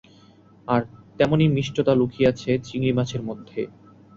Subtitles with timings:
[0.67, 0.81] আর
[1.17, 3.59] তেমনি মিষ্টতা লুকিয়ে আছে চিংড়ি মাছের মধ্যে।